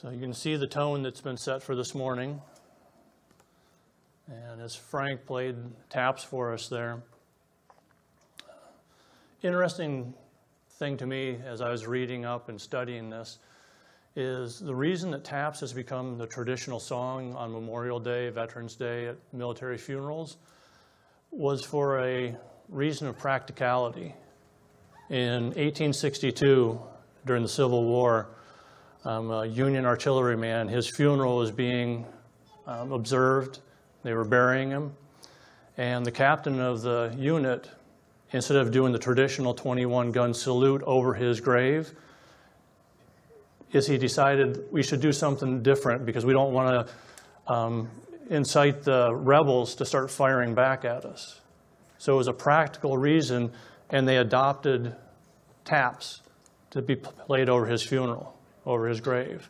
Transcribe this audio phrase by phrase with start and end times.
[0.00, 2.40] So you can see the tone that's been set for this morning.
[4.28, 5.56] And as Frank played
[5.90, 7.02] taps for us there,
[9.42, 10.14] interesting
[10.74, 13.40] thing to me as I was reading up and studying this
[14.14, 19.08] is the reason that taps has become the traditional song on Memorial Day, Veterans Day,
[19.08, 20.36] at military funerals
[21.32, 22.36] was for a
[22.68, 24.14] reason of practicality.
[25.10, 26.80] In 1862,
[27.26, 28.28] during the Civil War,
[29.08, 32.04] um, a Union artilleryman, his funeral was being
[32.66, 33.60] um, observed.
[34.02, 34.92] They were burying him.
[35.78, 37.70] And the captain of the unit,
[38.32, 41.90] instead of doing the traditional 21 gun salute over his grave,
[43.72, 47.90] is he decided we should do something different because we don't want to um,
[48.28, 51.40] incite the rebels to start firing back at us.
[51.96, 53.52] So it was a practical reason,
[53.88, 54.94] and they adopted
[55.64, 56.20] taps
[56.72, 58.37] to be played over his funeral,
[58.68, 59.48] over his grave.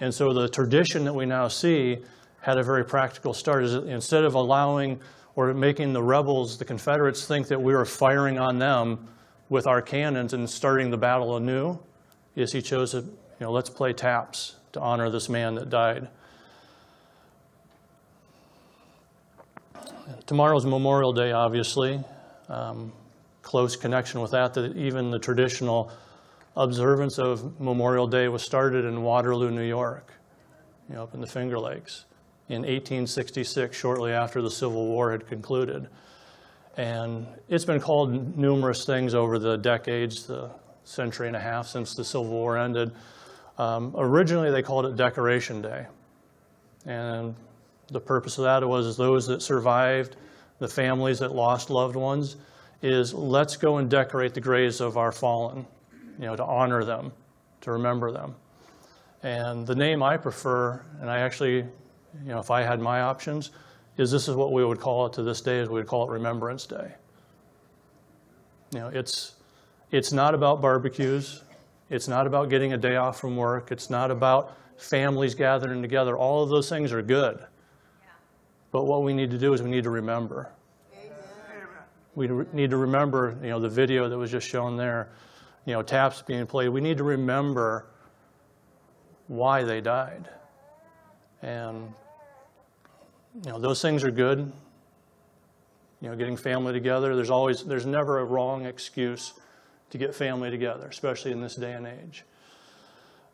[0.00, 1.98] And so the tradition that we now see
[2.40, 3.64] had a very practical start.
[3.64, 5.00] Is instead of allowing
[5.34, 9.08] or making the rebels, the Confederates, think that we were firing on them
[9.48, 11.78] with our cannons and starting the battle anew,
[12.36, 13.06] is he chose to, you
[13.40, 16.08] know, let's play taps to honor this man that died.
[20.26, 22.00] Tomorrow's Memorial Day, obviously.
[22.48, 22.92] Um,
[23.42, 25.90] close connection with that, that even the traditional
[26.56, 30.12] observance of Memorial Day was started in Waterloo, New York,
[30.88, 32.04] you know, up in the Finger Lakes
[32.48, 35.88] in 1866, shortly after the Civil War had concluded.
[36.76, 40.50] And it's been called numerous things over the decades, the
[40.84, 42.92] century and a half since the Civil War ended.
[43.58, 45.86] Um, originally, they called it Decoration Day.
[46.84, 47.34] And
[47.88, 50.16] the purpose of that was those that survived,
[50.58, 52.36] the families that lost loved ones,
[52.82, 55.64] is let's go and decorate the graves of our fallen,
[56.18, 57.12] you know, to honor them,
[57.62, 58.34] to remember them.
[59.22, 61.66] And the name I prefer, and I actually, you
[62.26, 63.50] know, if I had my options,
[63.96, 66.08] is this is what we would call it to this day, is we would call
[66.08, 66.92] it Remembrance Day.
[68.72, 69.34] You know, it's,
[69.90, 71.42] it's not about barbecues.
[71.90, 73.70] It's not about getting a day off from work.
[73.70, 76.16] It's not about families gathering together.
[76.16, 77.38] All of those things are good.
[78.72, 80.50] But what we need to do is we need to remember.
[82.16, 85.10] We need to remember, you know, the video that was just shown there,
[85.66, 86.68] you know, taps being played.
[86.68, 87.86] We need to remember
[89.28, 90.28] why they died.
[91.42, 91.92] And,
[93.44, 94.52] you know, those things are good.
[96.00, 97.16] You know, getting family together.
[97.16, 99.32] There's always, there's never a wrong excuse
[99.90, 102.24] to get family together, especially in this day and age.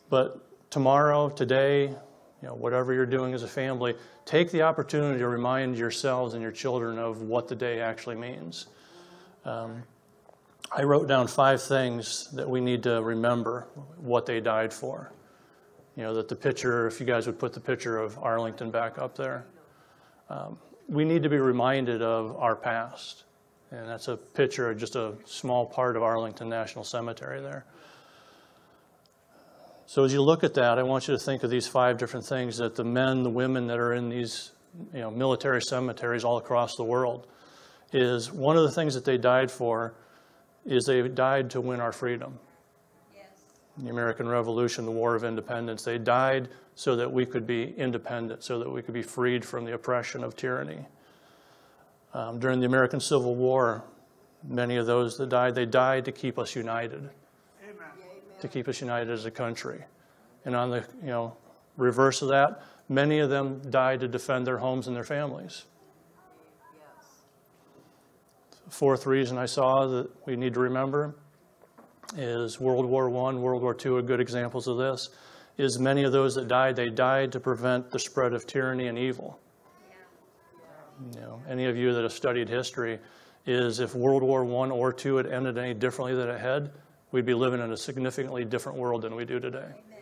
[0.08, 5.28] But tomorrow, today, you know, whatever you're doing as a family, take the opportunity to
[5.28, 8.66] remind yourselves and your children of what the day actually means.
[9.44, 9.82] Um,
[10.72, 13.66] I wrote down five things that we need to remember
[13.96, 15.12] what they died for.
[15.96, 18.96] You know, that the picture, if you guys would put the picture of Arlington back
[18.96, 19.44] up there,
[20.28, 20.58] um,
[20.88, 23.24] we need to be reminded of our past.
[23.72, 27.64] And that's a picture of just a small part of Arlington National Cemetery there.
[29.86, 32.24] So as you look at that, I want you to think of these five different
[32.24, 34.52] things that the men, the women that are in these
[34.94, 37.26] you know, military cemeteries all across the world,
[37.92, 39.94] is one of the things that they died for
[40.66, 42.38] is they died to win our freedom.
[43.14, 43.26] Yes.
[43.78, 48.42] The American Revolution, the War of Independence, they died so that we could be independent,
[48.42, 50.86] so that we could be freed from the oppression of tyranny.
[52.12, 53.84] Um, during the American Civil War,
[54.48, 57.10] many of those that died, they died to keep us united
[58.40, 59.84] to keep us united as a country.
[60.44, 61.36] And on the you know,
[61.76, 65.64] reverse of that, many of them died to defend their homes and their families.
[68.70, 71.14] Fourth reason I saw that we need to remember
[72.16, 75.10] is World War I, World War II are good examples of this,
[75.58, 78.96] is many of those that died, they died to prevent the spread of tyranny and
[78.96, 79.38] evil.
[81.14, 82.98] You know, any of you that have studied history,
[83.46, 86.70] is if World War I or II had ended any differently than it had,
[87.10, 89.58] we'd be living in a significantly different world than we do today.
[89.58, 89.98] Amen.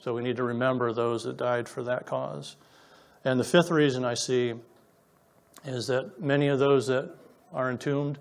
[0.00, 2.56] So we need to remember those that died for that cause.
[3.24, 4.54] And the fifth reason I see
[5.64, 7.14] is that many of those that
[7.54, 8.18] are entombed,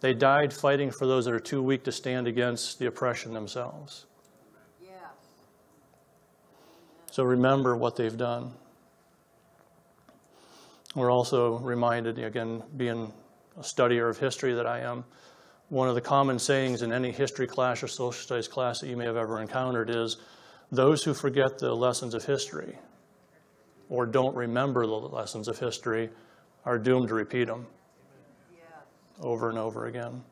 [0.00, 4.06] they died fighting for those that are too weak to stand against the oppression themselves.
[4.82, 4.90] Yes.
[7.10, 8.52] So remember what they've done.
[10.94, 13.12] We're also reminded, again, being
[13.56, 15.04] a studier of history that I am,
[15.68, 18.96] one of the common sayings in any history class or social studies class that you
[18.96, 20.18] may have ever encountered is
[20.70, 22.76] those who forget the lessons of history
[23.88, 26.10] or don't remember the lessons of history
[26.64, 27.66] are doomed to repeat them
[29.22, 30.22] over and over again.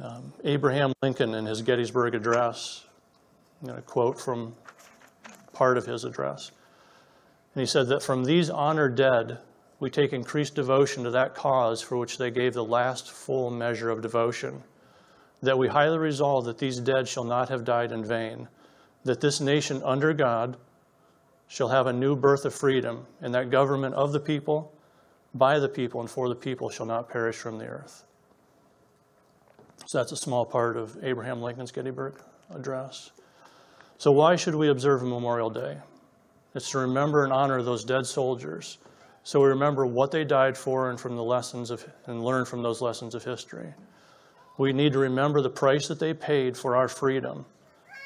[0.00, 2.84] Um, Abraham Lincoln in his Gettysburg Address,
[3.60, 4.54] I'm going to quote from
[5.52, 6.52] part of his address.
[7.54, 9.38] And he said that from these honored dead,
[9.80, 13.90] we take increased devotion to that cause for which they gave the last full measure
[13.90, 14.62] of devotion.
[15.42, 18.48] That we highly resolve that these dead shall not have died in vain,
[19.04, 20.56] that this nation under God
[21.48, 24.72] shall have a new birth of freedom, and that government of the people,
[25.36, 28.04] by the people, and for the people shall not perish from the earth.
[29.86, 33.12] So that's a small part of Abraham Lincoln's Gettysburg Address.
[33.98, 35.78] So, why should we observe Memorial Day?
[36.54, 38.78] It's to remember and honor those dead soldiers.
[39.24, 42.62] So we remember what they died for and from the lessons of and learn from
[42.62, 43.74] those lessons of history.
[44.56, 47.44] We need to remember the price that they paid for our freedom.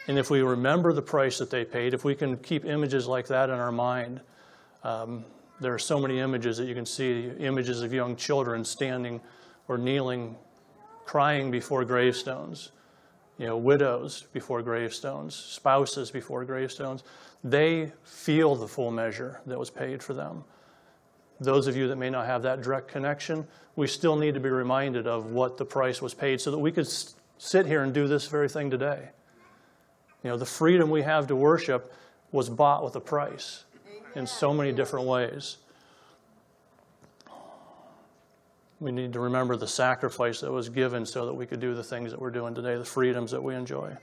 [0.09, 3.27] And if we remember the price that they paid, if we can keep images like
[3.29, 4.21] that in our mind,
[4.83, 5.25] um,
[5.61, 9.21] there are so many images that you can see images of young children standing
[9.69, 10.37] or kneeling,
[11.05, 12.73] crying before gravestones,
[13.39, 17.05] you know, widows before gravestones, spouses before gravestones.
[17.45, 20.45] They feel the full measure that was paid for them.
[21.41, 23.47] Those of you that may not have that direct connection,
[23.77, 26.73] we still need to be reminded of what the price was paid so that we
[26.73, 26.89] could
[27.39, 29.09] sit here and do this very thing today.
[30.23, 31.95] You know, the freedom we have to worship
[32.31, 33.65] was bought with a price
[34.15, 35.59] in so many different ways.
[38.81, 41.85] We need to remember the sacrifice that was given so that we could do the
[41.85, 43.95] things that we're doing today, the freedoms that we enjoy.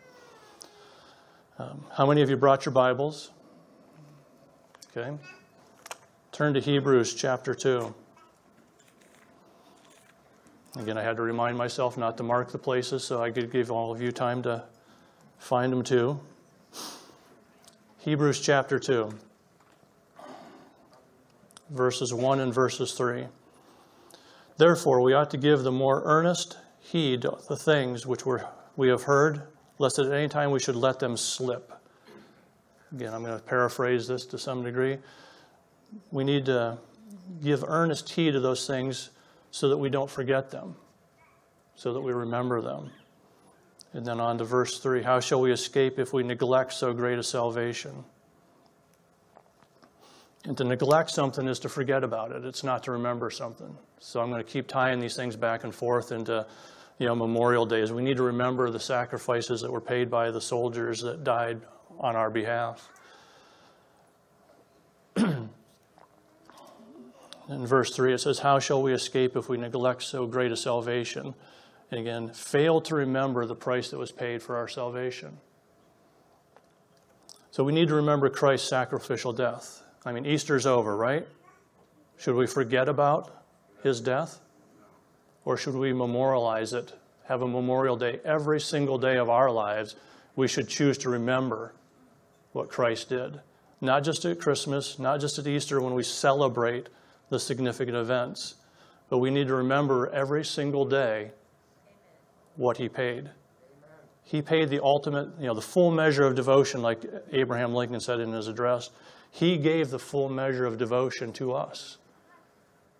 [1.57, 3.31] Um, how many of you brought your Bibles?
[4.95, 5.17] Okay.
[6.31, 7.93] Turn to Hebrews chapter 2.
[10.79, 13.71] Again, I had to remind myself not to mark the places so I could give
[13.71, 14.63] all of you time to
[15.39, 16.19] find them too.
[17.99, 19.11] Hebrews chapter 2,
[21.69, 23.27] verses 1 and verses 3.
[24.57, 28.23] Therefore, we ought to give the more earnest heed the things which
[28.75, 29.43] we have heard,
[29.77, 31.73] lest at any time we should let them slip.
[32.93, 34.97] Again, I'm going to paraphrase this to some degree.
[36.11, 36.77] We need to
[37.43, 39.09] give earnest heed to those things
[39.51, 40.75] so that we don't forget them,
[41.75, 42.91] so that we remember them.
[43.93, 47.19] And then on to verse 3 How shall we escape if we neglect so great
[47.19, 48.03] a salvation?
[50.47, 52.45] And to neglect something is to forget about it.
[52.45, 53.77] It's not to remember something.
[53.99, 56.47] So I'm going to keep tying these things back and forth into
[56.99, 57.91] you know, Memorial Days.
[57.91, 61.59] We need to remember the sacrifices that were paid by the soldiers that died
[61.99, 62.89] on our behalf.
[65.17, 65.49] In
[67.49, 71.35] verse 3, it says, How shall we escape if we neglect so great a salvation?
[71.91, 75.39] And again, fail to remember the price that was paid for our salvation.
[77.51, 79.83] So we need to remember Christ's sacrificial death.
[80.07, 81.27] I mean, Easter's over, right?
[82.17, 83.43] Should we forget about
[83.83, 84.39] his death?
[85.43, 86.93] Or should we memorialize it,
[87.25, 89.97] have a memorial day every single day of our lives?
[90.37, 91.73] We should choose to remember
[92.53, 93.41] what Christ did.
[93.81, 96.87] Not just at Christmas, not just at Easter when we celebrate
[97.29, 98.55] the significant events,
[99.09, 101.31] but we need to remember every single day
[102.55, 103.29] what he paid.
[104.23, 108.21] He paid the ultimate, you know, the full measure of devotion, like Abraham Lincoln said
[108.21, 108.89] in his address.
[109.31, 111.97] He gave the full measure of devotion to us.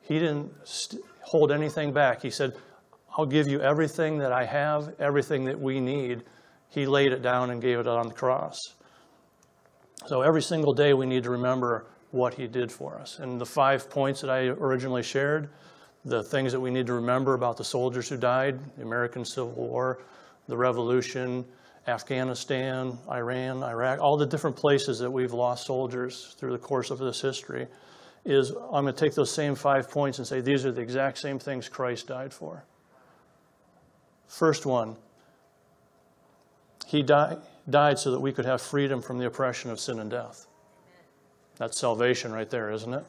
[0.02, 2.22] He didn't st- hold anything back.
[2.22, 2.54] He said,
[3.18, 6.24] I'll give you everything that I have, everything that we need.
[6.70, 8.58] He laid it down and gave it on the cross.
[10.06, 13.20] So every single day we need to remember what he did for us.
[13.20, 15.50] And the five points that I originally shared,
[16.06, 19.52] the things that we need to remember about the soldiers who died, the American Civil
[19.52, 20.00] War,
[20.48, 21.44] the Revolution,
[21.88, 27.00] Afghanistan, Iran, Iraq, all the different places that we've lost soldiers through the course of
[27.00, 27.68] this history,
[28.26, 31.18] is I'm going to take those same five points and say these are the exact
[31.18, 32.64] same things Christ died for.
[34.28, 34.98] First one,
[36.86, 37.40] he died
[37.70, 40.48] died so that we could have freedom from the oppression of sin and death.
[41.58, 43.04] That's salvation right there, isn't it?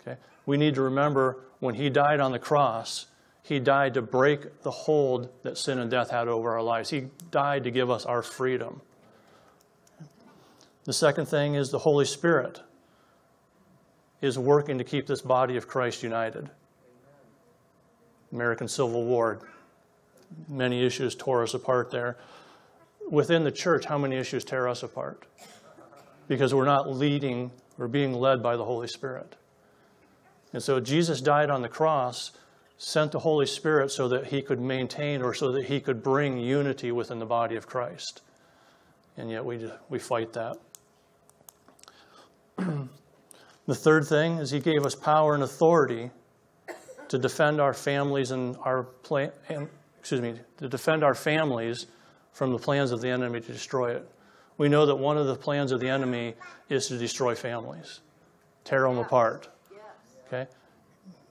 [0.00, 0.18] Okay.
[0.46, 3.06] We need to remember when he died on the cross,
[3.48, 6.90] he died to break the hold that sin and death had over our lives.
[6.90, 8.80] He died to give us our freedom.
[10.84, 12.60] The second thing is the Holy Spirit
[14.20, 16.50] is working to keep this body of Christ united.
[18.32, 19.40] American Civil War,
[20.48, 22.18] many issues tore us apart there
[23.10, 25.26] within the church, how many issues tear us apart?
[26.26, 29.36] Because we're not leading, we're being led by the Holy Spirit.
[30.52, 32.32] And so Jesus died on the cross,
[32.78, 36.38] sent the Holy Spirit so that he could maintain or so that he could bring
[36.38, 38.22] unity within the body of Christ.
[39.16, 40.56] And yet we, we fight that.
[43.66, 46.10] the third thing is he gave us power and authority
[47.08, 49.32] to defend our families and our plan,
[49.98, 51.86] excuse me, to defend our families
[52.32, 54.08] from the plans of the enemy to destroy it.
[54.56, 56.34] We know that one of the plans of the enemy
[56.68, 58.00] is to destroy families,
[58.64, 59.48] tear them apart.
[60.26, 60.46] Okay?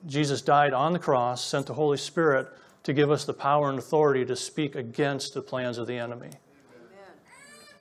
[0.08, 2.48] Jesus died on the cross, sent the Holy Spirit
[2.84, 6.30] to give us the power and authority to speak against the plans of the enemy.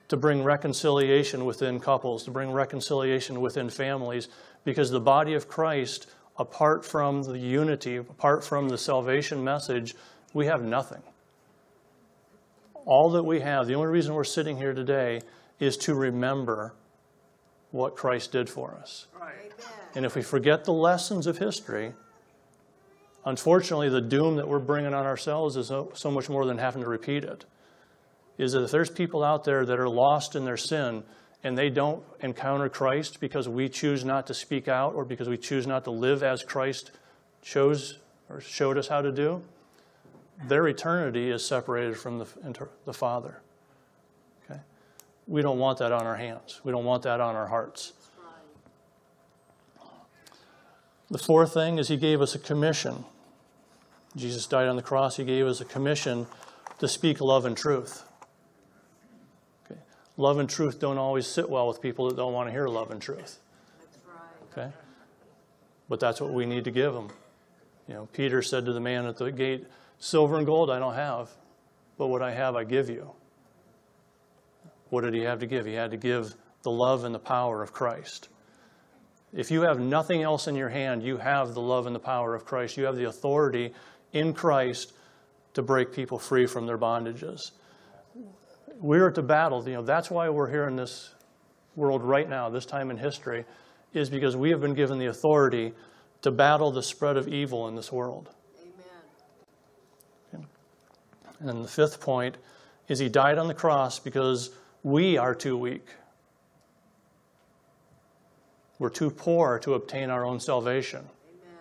[0.09, 4.27] To bring reconciliation within couples, to bring reconciliation within families,
[4.65, 6.07] because the body of Christ,
[6.37, 9.95] apart from the unity, apart from the salvation message,
[10.33, 11.01] we have nothing.
[12.85, 15.21] All that we have, the only reason we're sitting here today
[15.59, 16.73] is to remember
[17.71, 19.07] what Christ did for us.
[19.95, 21.93] And if we forget the lessons of history,
[23.27, 26.81] unfortunately, the doom that we're bringing on ourselves is so, so much more than having
[26.81, 27.45] to repeat it.
[28.37, 31.03] Is that if there's people out there that are lost in their sin
[31.43, 35.37] and they don't encounter Christ because we choose not to speak out or because we
[35.37, 36.91] choose not to live as Christ
[37.41, 39.43] chose or showed us how to do,
[40.45, 42.27] their eternity is separated from the,
[42.85, 43.41] the Father.
[44.45, 44.59] Okay?
[45.27, 46.61] We don't want that on our hands.
[46.63, 47.93] We don't want that on our hearts.
[51.09, 53.05] The fourth thing is he gave us a commission.
[54.17, 55.17] Jesus died on the cross.
[55.17, 56.27] He gave us a commission
[56.79, 58.03] to speak love and truth.
[59.65, 59.79] Okay.
[60.17, 62.91] Love and truth don't always sit well with people that don't want to hear love
[62.91, 63.39] and truth.
[64.51, 64.71] Okay?
[65.87, 67.09] But that's what we need to give them.
[67.87, 69.65] You know, Peter said to the man at the gate,
[69.99, 71.29] Silver and gold I don't have,
[71.97, 73.11] but what I have I give you.
[74.89, 75.65] What did he have to give?
[75.65, 78.29] He had to give the love and the power of Christ.
[79.33, 82.33] If you have nothing else in your hand, you have the love and the power
[82.33, 82.77] of Christ.
[82.77, 83.73] You have the authority
[84.13, 84.93] in Christ
[85.53, 87.51] to break people free from their bondages.
[88.79, 89.67] We're at the battle.
[89.67, 91.13] You know, that's why we're here in this
[91.75, 93.45] world right now, this time in history,
[93.93, 95.73] is because we have been given the authority
[96.21, 98.29] to battle the spread of evil in this world.
[100.33, 100.47] Amen.
[101.39, 102.37] And the fifth point
[102.87, 104.51] is he died on the cross because
[104.83, 105.87] we are too weak.
[108.79, 110.99] We're too poor to obtain our own salvation.
[110.99, 111.55] Amen.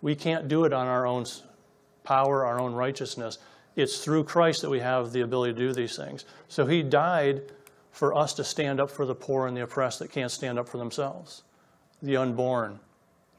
[0.00, 1.24] We can't do it on our own
[2.04, 3.38] power, our own righteousness.
[3.74, 6.24] It's through Christ that we have the ability to do these things.
[6.48, 7.42] So he died
[7.90, 10.68] for us to stand up for the poor and the oppressed that can't stand up
[10.68, 11.42] for themselves
[12.02, 12.78] the unborn,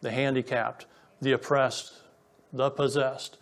[0.01, 0.87] the handicapped,
[1.21, 1.93] the oppressed,
[2.51, 3.37] the possessed.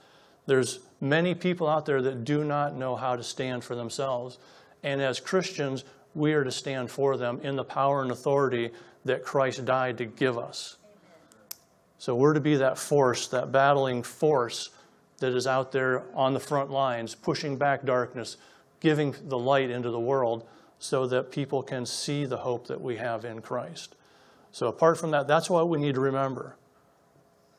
[0.48, 4.38] There's many people out there that do not know how to stand for themselves.
[4.84, 8.72] And as Christians, we are to stand for them in the power and authority
[9.06, 10.75] that Christ died to give us.
[12.00, 14.72] So we're to be that force, that battling force
[15.24, 18.36] that is out there on the front lines, pushing back darkness,
[18.82, 20.46] giving the light into the world
[20.80, 23.96] so that people can see the hope that we have in Christ.
[24.51, 26.58] So apart from that, that's what we need to remember.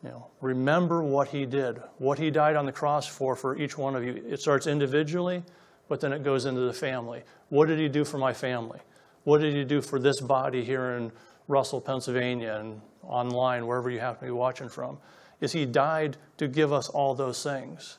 [0.03, 3.79] You know, remember what he did, what he died on the cross for for each
[3.79, 4.23] one of you.
[4.29, 5.43] It starts individually,
[5.89, 7.23] but then it goes into the family.
[7.49, 8.81] What did he do for my family?
[9.23, 11.13] What did he do for this body here in
[11.49, 14.99] Russell, Pennsylvania, and online, wherever you happen to be watching from?
[15.41, 17.99] Is he died to give us all those things.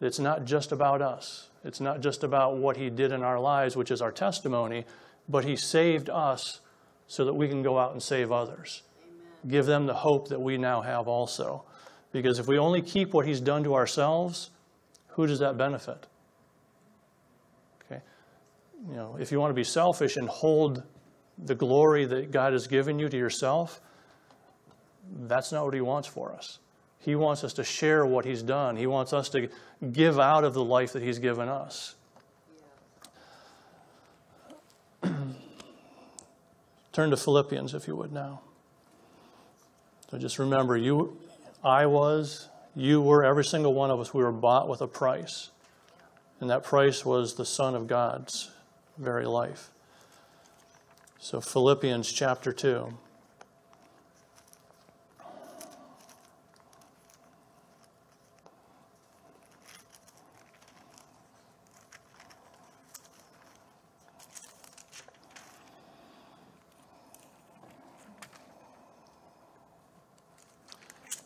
[0.00, 1.48] It's not just about us.
[1.64, 4.84] It's not just about what he did in our lives, which is our testimony,
[5.28, 6.60] but he saved us
[7.06, 8.82] so that we can go out and save others
[9.48, 11.64] give them the hope that we now have also.
[12.12, 14.50] Because if we only keep what he's done to ourselves,
[15.08, 16.06] who does that benefit?
[17.84, 18.00] Okay?
[18.88, 20.82] You know, if you want to be selfish and hold
[21.38, 23.80] the glory that God has given you to yourself,
[25.12, 26.58] that's not what he wants for us.
[26.98, 28.76] He wants us to share what he's done.
[28.76, 29.48] He wants us to
[29.92, 31.96] give out of the life that he's given us.
[36.92, 38.42] Turn to Philippians, if you would now.
[40.10, 41.16] So just remember, you,
[41.64, 45.50] I was, you were, every single one of us, we were bought with a price.
[46.40, 48.50] And that price was the Son of God's
[48.98, 49.70] very life.
[51.18, 52.92] So, Philippians chapter 2.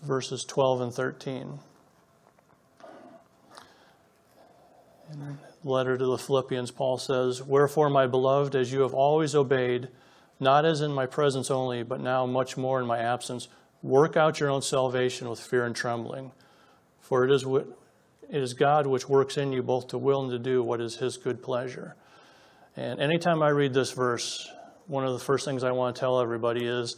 [0.07, 1.59] Verses 12 and 13.
[5.13, 5.37] In the
[5.69, 9.89] letter to the Philippians, Paul says, Wherefore, my beloved, as you have always obeyed,
[10.41, 13.49] not as in my presence only, but now much more in my absence,
[13.83, 16.33] work out your own salvation with fear and trembling.
[17.01, 17.67] For it is, it
[18.29, 21.17] is God which works in you both to will and to do what is his
[21.17, 21.95] good pleasure.
[22.77, 24.51] And anytime I read this verse,
[24.87, 26.97] one of the first things I want to tell everybody is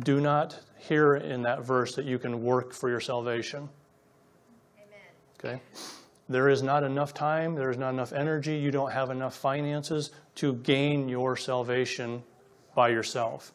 [0.00, 3.68] do not hear in that verse that you can work for your salvation.
[4.78, 5.58] Amen.
[5.58, 5.60] Okay?
[6.32, 10.10] there is not enough time, there is not enough energy, you don't have enough finances
[10.36, 12.22] to gain your salvation
[12.74, 13.52] by yourself.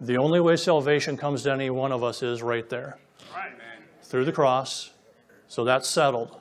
[0.00, 2.98] The only way salvation comes to any one of us is right there
[4.02, 4.90] through the cross.
[5.48, 6.36] So that's settled.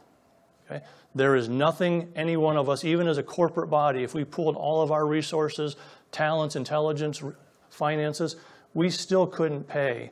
[0.69, 0.83] Okay?
[1.15, 4.55] There is nothing any one of us, even as a corporate body, if we pulled
[4.55, 5.75] all of our resources,
[6.11, 7.21] talents, intelligence,
[7.69, 8.35] finances,
[8.73, 10.11] we still couldn't pay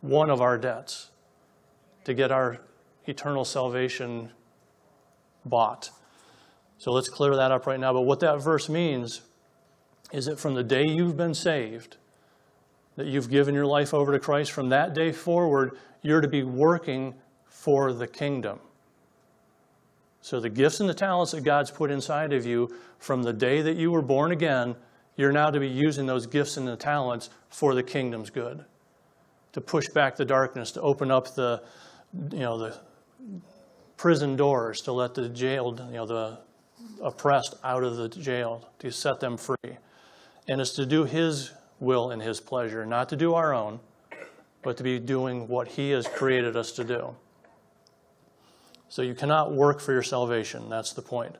[0.00, 1.10] one of our debts
[2.04, 2.60] to get our
[3.06, 4.30] eternal salvation
[5.44, 5.90] bought.
[6.78, 7.92] So let's clear that up right now.
[7.92, 9.22] But what that verse means
[10.12, 11.96] is that from the day you've been saved,
[12.96, 16.42] that you've given your life over to Christ, from that day forward, you're to be
[16.42, 18.60] working for the kingdom.
[20.20, 23.62] So the gifts and the talents that God's put inside of you from the day
[23.62, 24.76] that you were born again,
[25.16, 28.64] you're now to be using those gifts and the talents for the kingdom's good.
[29.52, 31.62] To push back the darkness, to open up the,
[32.30, 32.76] you know, the
[33.96, 36.38] prison doors, to let the jailed, you know, the
[37.02, 39.78] oppressed out of the jail, to set them free.
[40.48, 43.80] And it's to do His will and His pleasure, not to do our own,
[44.62, 47.16] but to be doing what He has created us to do.
[48.88, 50.68] So you cannot work for your salvation.
[50.68, 51.34] That's the point.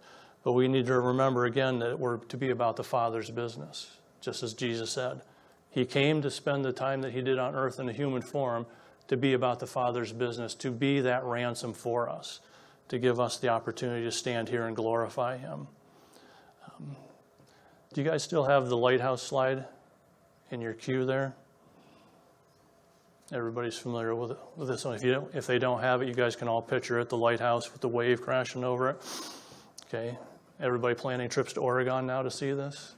[0.46, 4.44] But we need to remember again that we're to be about the Father's business, just
[4.44, 5.22] as Jesus said.
[5.70, 8.64] He came to spend the time that He did on earth in a human form
[9.08, 12.38] to be about the Father's business, to be that ransom for us,
[12.90, 15.66] to give us the opportunity to stand here and glorify Him.
[16.64, 16.94] Um,
[17.92, 19.64] do you guys still have the lighthouse slide
[20.52, 21.34] in your queue there?
[23.32, 24.94] Everybody's familiar with, with this one.
[24.94, 27.72] If, you if they don't have it, you guys can all picture it the lighthouse
[27.72, 29.02] with the wave crashing over it.
[29.88, 30.16] Okay.
[30.58, 32.94] Everybody planning trips to Oregon now to see this?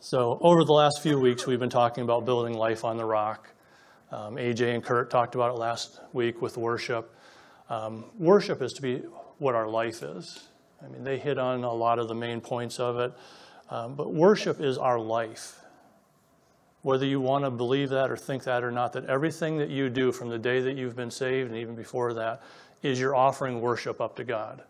[0.00, 3.48] So, over the last few weeks, we've been talking about building life on the rock.
[4.10, 7.14] Um, AJ and Kurt talked about it last week with worship.
[7.70, 9.02] Um, worship is to be
[9.38, 10.48] what our life is.
[10.84, 13.12] I mean, they hit on a lot of the main points of it.
[13.70, 15.60] Um, but worship is our life.
[16.82, 19.90] Whether you want to believe that or think that or not, that everything that you
[19.90, 22.42] do from the day that you've been saved and even before that
[22.86, 24.62] is you're offering worship up to God.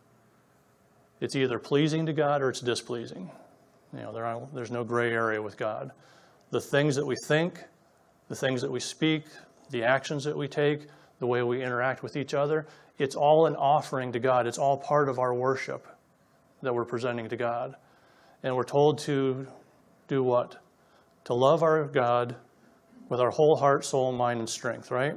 [1.20, 3.31] It's either pleasing to God or it's displeasing.
[3.92, 5.92] You know, there are, there's no gray area with God.
[6.50, 7.62] The things that we think,
[8.29, 9.24] the things that we speak,
[9.70, 10.87] the actions that we take,
[11.18, 12.66] the way we interact with each other,
[12.98, 14.46] it's all an offering to God.
[14.46, 15.87] It's all part of our worship
[16.62, 17.76] that we're presenting to God.
[18.42, 19.46] And we're told to
[20.09, 20.57] do what?
[21.24, 22.37] To love our God
[23.09, 25.16] with our whole heart, soul, mind, and strength, right?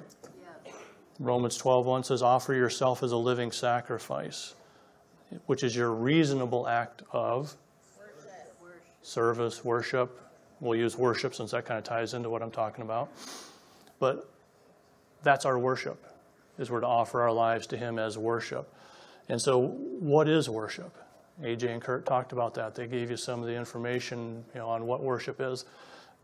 [1.20, 4.56] Romans 12:1 says, Offer yourself as a living sacrifice,
[5.46, 7.56] which is your reasonable act of
[8.62, 8.84] worship.
[9.02, 10.22] service, worship.
[10.62, 13.10] We'll use worship since that kind of ties into what I'm talking about.
[14.00, 14.30] But
[15.24, 16.04] that's our worship,
[16.58, 18.74] is we're to offer our lives to Him as worship.
[19.28, 20.96] And so, what is worship?
[21.42, 22.76] AJ and Kurt talked about that.
[22.76, 25.66] They gave you some of the information you know, on what worship is.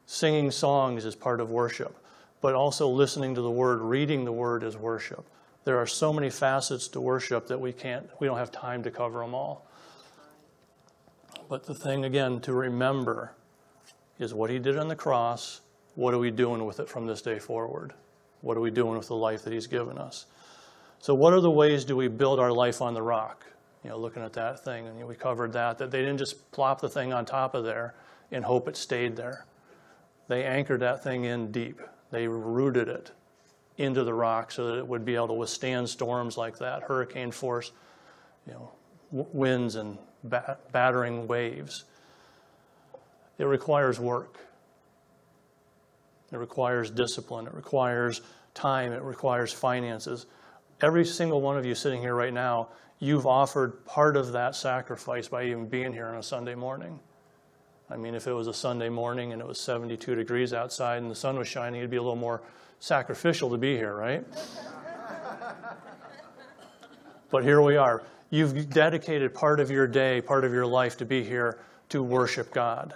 [0.07, 1.95] Singing songs is part of worship,
[2.45, 5.25] but also listening to the word, reading the word is worship.
[5.63, 8.91] There are so many facets to worship that we can't, we don't have time to
[8.91, 9.65] cover them all.
[11.49, 13.33] But the thing, again, to remember
[14.19, 15.61] is what he did on the cross.
[15.95, 17.95] What are we doing with it from this day forward?
[18.41, 20.27] What are we doing with the life that he's given us?
[20.99, 23.43] So, what are the ways do we build our life on the rock?
[23.83, 26.79] you know, looking at that thing, and we covered that, that they didn't just plop
[26.79, 27.95] the thing on top of there
[28.31, 29.47] and hope it stayed there.
[30.27, 31.81] They anchored that thing in deep.
[32.15, 33.11] They rooted it
[33.77, 37.29] into the rock so that it would be able to withstand storms like that, hurricane
[37.29, 37.73] force,
[38.47, 38.71] you know,
[39.11, 39.97] winds and
[40.71, 41.83] battering waves.
[43.37, 44.37] It requires work.
[46.31, 47.47] It requires discipline.
[47.47, 48.21] It requires
[48.53, 48.93] time.
[48.93, 50.25] It requires finances.
[50.79, 55.27] Every single one of you sitting here right now you've offered part of that sacrifice
[55.27, 56.97] by even being here on a Sunday morning.
[57.89, 61.11] I mean, if it was a Sunday morning and it was 72 degrees outside and
[61.11, 62.41] the sun was shining, it'd be a little more
[62.79, 64.25] sacrificial to be here, right?
[67.29, 68.03] but here we are.
[68.29, 72.51] You've dedicated part of your day, part of your life to be here to worship
[72.51, 72.95] God.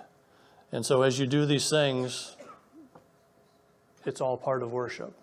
[0.72, 2.36] And so as you do these things,
[4.06, 5.14] it's all part of worship.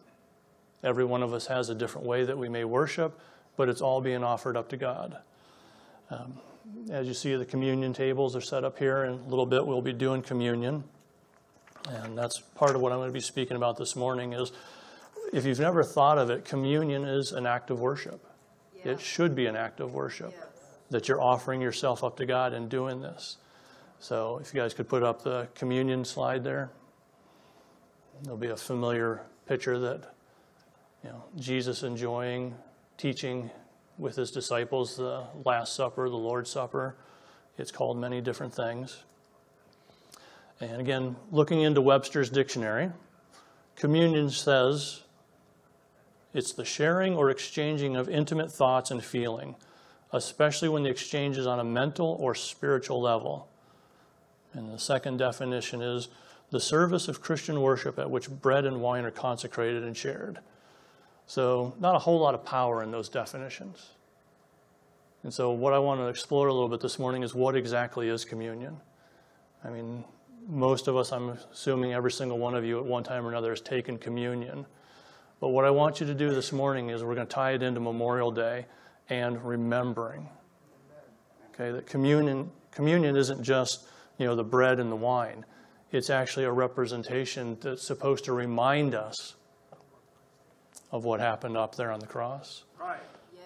[0.85, 3.19] Every one of us has a different way that we may worship
[3.57, 5.19] but it's all being offered up to God.
[6.11, 6.35] Um,
[6.91, 9.05] as you see, the communion tables are set up here.
[9.05, 10.85] In a little bit, we'll be doing communion.
[11.89, 14.53] And that's part of what I'm going to be speaking about this morning is
[15.33, 18.25] if you've never thought of it, communion is an act of worship.
[18.75, 18.93] Yeah.
[18.93, 20.47] It should be an act of worship yes.
[20.91, 23.37] that you're offering yourself up to God and doing this.
[23.99, 26.71] So if you guys could put up the communion slide there,
[28.23, 30.15] there'll be a familiar picture that
[31.03, 32.55] you know Jesus enjoying
[32.99, 33.51] teaching
[33.99, 36.97] with his disciples the Last Supper, the Lord's Supper.
[37.59, 39.03] It's called many different things.
[40.61, 42.91] And again, looking into Webster's dictionary,
[43.75, 45.03] communion says
[46.33, 49.57] it's the sharing or exchanging of intimate thoughts and feeling,
[50.13, 53.49] especially when the exchange is on a mental or spiritual level.
[54.53, 56.09] And the second definition is
[56.51, 60.39] the service of Christian worship at which bread and wine are consecrated and shared.
[61.27, 63.91] So, not a whole lot of power in those definitions.
[65.25, 68.09] And so, what I want to explore a little bit this morning is what exactly
[68.09, 68.77] is communion?
[69.65, 70.05] I mean,
[70.47, 73.51] most of us, I'm assuming every single one of you at one time or another
[73.51, 74.67] has taken communion.
[75.41, 77.63] But what I want you to do this morning is we're going to tie it
[77.63, 78.67] into Memorial Day
[79.09, 80.29] and remembering.
[81.55, 85.45] Okay, that communion communion isn't just, you know, the bread and the wine.
[85.91, 89.36] It's actually a representation that's supposed to remind us
[90.97, 92.65] of what happened up there on the cross.
[92.81, 92.99] Right.
[93.35, 93.45] Yes.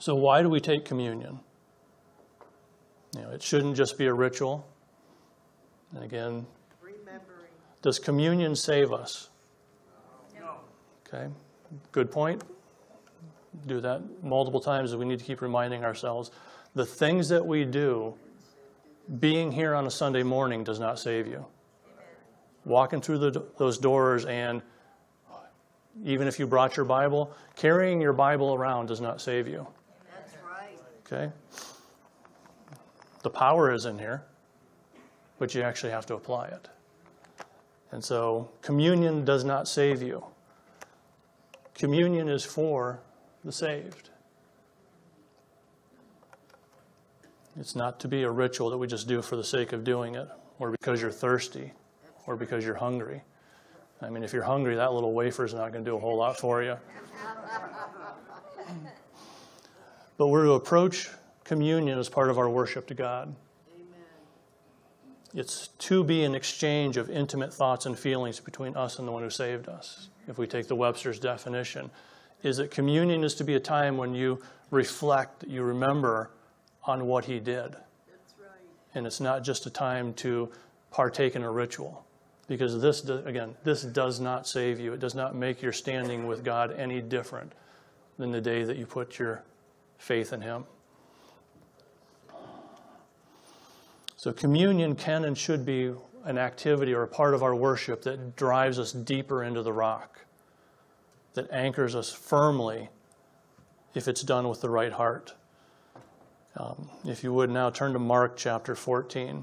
[0.00, 1.38] So why do we take communion?
[3.14, 4.66] You know, it shouldn't just be a ritual.
[5.94, 6.46] And again,
[6.80, 7.50] Remembering.
[7.82, 9.28] does communion save us?
[10.40, 10.56] No.
[11.06, 11.28] Okay,
[11.92, 12.42] good point.
[13.66, 14.96] Do that multiple times.
[14.96, 16.30] We need to keep reminding ourselves
[16.74, 18.14] the things that we do,
[19.20, 21.44] being here on a Sunday morning does not save you.
[22.64, 24.62] Walking through the, those doors and
[26.04, 29.66] even if you brought your Bible, carrying your Bible around does not save you.
[30.14, 30.78] That's right.
[31.06, 31.32] Okay?
[33.22, 34.24] The power is in here,
[35.38, 36.68] but you actually have to apply it.
[37.92, 40.24] And so communion does not save you.
[41.74, 43.00] Communion is for
[43.44, 44.10] the saved.
[47.58, 50.14] It's not to be a ritual that we just do for the sake of doing
[50.14, 50.28] it,
[50.58, 51.72] or because you're thirsty,
[52.26, 53.22] or because you're hungry.
[54.04, 56.16] I mean, if you're hungry, that little wafer is not going to do a whole
[56.16, 56.76] lot for you.
[60.18, 61.08] But we're to approach
[61.44, 63.34] communion as part of our worship to God.
[63.74, 64.06] Amen.
[65.34, 69.22] It's to be an exchange of intimate thoughts and feelings between us and the one
[69.22, 70.08] who saved us.
[70.28, 71.90] If we take the Webster's definition,
[72.42, 76.30] is that communion is to be a time when you reflect, you remember
[76.84, 77.72] on what he did.
[77.72, 78.50] That's right.
[78.94, 80.50] And it's not just a time to
[80.90, 82.04] partake in a ritual.
[82.52, 84.92] Because this, do- again, this does not save you.
[84.92, 87.50] It does not make your standing with God any different
[88.18, 89.42] than the day that you put your
[89.96, 90.66] faith in Him.
[94.18, 98.36] So, communion can and should be an activity or a part of our worship that
[98.36, 100.20] drives us deeper into the rock,
[101.32, 102.90] that anchors us firmly
[103.94, 105.32] if it's done with the right heart.
[106.58, 109.42] Um, if you would now turn to Mark chapter 14.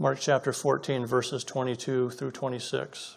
[0.00, 3.16] Mark chapter 14, verses 22 through 26.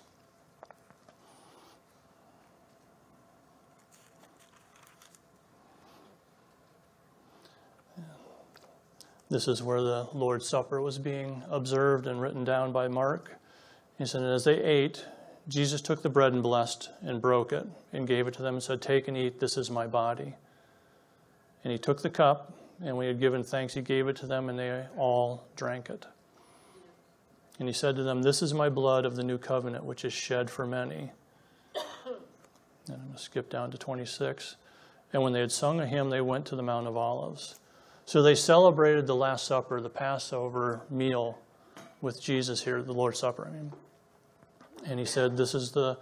[9.30, 13.36] This is where the Lord's Supper was being observed and written down by Mark.
[14.00, 15.06] He said, as they ate,
[15.48, 18.64] Jesus took the bread and blessed and broke it and gave it to them and
[18.64, 20.34] said, Take and eat, this is my body.
[21.64, 24.26] And he took the cup, and when he had given thanks, he gave it to
[24.26, 26.08] them, and they all drank it.
[27.62, 30.12] And he said to them, This is my blood of the new covenant, which is
[30.12, 31.12] shed for many.
[31.76, 34.56] And I'm going to skip down to 26.
[35.14, 37.60] And when they had sung a hymn, they went to the Mount of Olives.
[38.04, 41.38] So they celebrated the Last Supper, the Passover meal
[42.02, 43.74] with Jesus here, the Lord's Supper, I mean.
[44.88, 46.00] And he said, This is the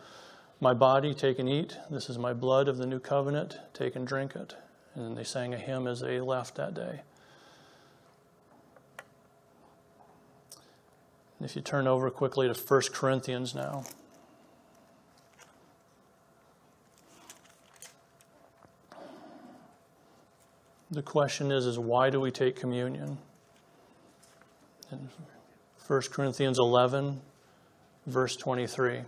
[0.62, 1.76] my body, take and eat.
[1.92, 4.56] This is my blood of the new covenant, take and drink it.
[4.96, 7.02] And then they sang a hymn as they left that day.
[11.40, 13.86] And if you turn over quickly to 1 Corinthians now.
[20.92, 23.18] The question is, is why do we take communion?
[24.92, 25.10] In
[25.88, 27.22] 1 Corinthians 11,
[28.08, 29.02] verse 23.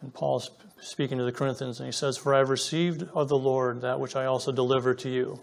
[0.00, 3.38] And Paul's speaking to the Corinthians, and he says, For I have received of the
[3.38, 5.40] Lord that which I also delivered to you,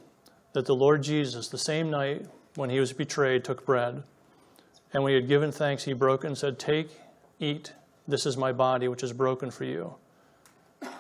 [0.55, 4.01] that the Lord Jesus, the same night when he was betrayed, took bread.
[4.93, 6.87] And when he had given thanks, he broke it and said, Take,
[7.41, 7.73] eat,
[8.07, 9.95] this is my body, which is broken for you.
[10.81, 10.93] And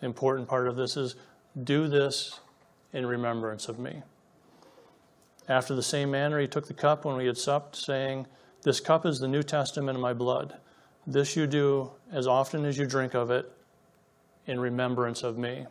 [0.00, 1.14] the important part of this is
[1.62, 2.40] do this
[2.92, 4.02] in remembrance of me.
[5.48, 8.26] After the same manner, he took the cup when we had supped, saying,
[8.64, 10.56] This cup is the New Testament in my blood.
[11.06, 13.48] This you do as often as you drink of it
[14.48, 15.66] in remembrance of me.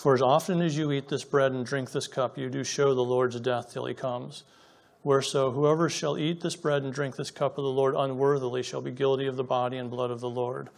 [0.00, 2.94] For as often as you eat this bread and drink this cup, you do show
[2.94, 4.44] the Lord's death till he comes.
[5.04, 8.80] Whereso whoever shall eat this bread and drink this cup of the Lord unworthily shall
[8.80, 10.70] be guilty of the body and blood of the Lord.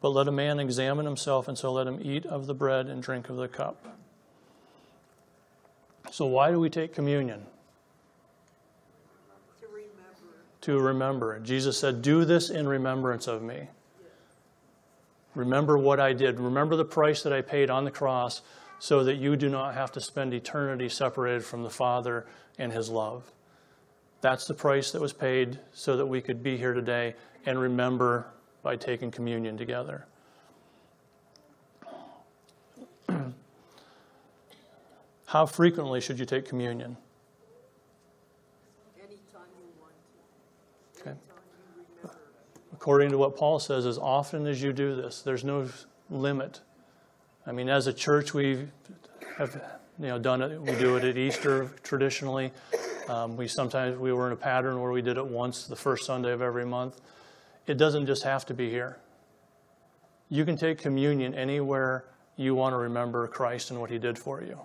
[0.00, 3.00] But let a man examine himself, and so let him eat of the bread and
[3.00, 3.86] drink of the cup.
[6.10, 7.46] So, why do we take communion?
[9.60, 10.34] To remember.
[10.62, 11.38] To remember.
[11.38, 13.68] Jesus said, Do this in remembrance of me.
[15.36, 16.40] Remember what I did.
[16.40, 18.40] Remember the price that I paid on the cross
[18.78, 22.26] so that you do not have to spend eternity separated from the Father
[22.58, 23.30] and His love.
[24.22, 28.28] That's the price that was paid so that we could be here today and remember
[28.62, 30.06] by taking communion together.
[35.26, 36.96] How frequently should you take communion?
[38.96, 39.92] Anytime you want
[40.94, 41.00] to.
[41.02, 41.10] Okay.
[41.10, 42.16] Anytime you remember.
[42.86, 45.68] According to what Paul says, as often as you do this, there's no
[46.08, 46.60] limit.
[47.44, 48.68] I mean, as a church, we
[49.38, 49.60] have
[49.98, 50.60] you know done it.
[50.60, 52.52] We do it at Easter traditionally.
[53.08, 56.06] Um, we sometimes we were in a pattern where we did it once the first
[56.06, 57.00] Sunday of every month.
[57.66, 58.98] It doesn't just have to be here.
[60.28, 62.04] You can take communion anywhere
[62.36, 64.60] you want to remember Christ and what He did for you.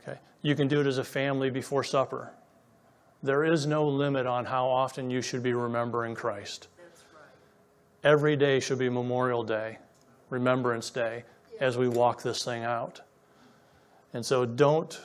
[0.00, 0.18] Okay.
[0.40, 2.32] You can do it as a family before supper.
[3.22, 6.68] There is no limit on how often you should be remembering Christ.
[8.08, 9.76] Every day should be Memorial Day,
[10.30, 11.24] Remembrance Day,
[11.60, 13.02] as we walk this thing out.
[14.14, 14.98] And so don't